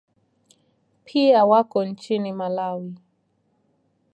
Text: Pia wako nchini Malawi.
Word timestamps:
Pia 1.05 1.45
wako 1.45 1.85
nchini 1.85 2.33
Malawi. 2.33 2.93